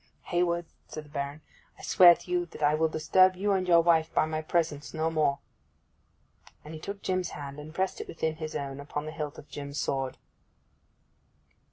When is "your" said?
3.67-3.81